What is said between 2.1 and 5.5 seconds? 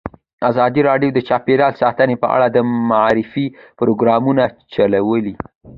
په اړه د معارفې پروګرامونه چلولي.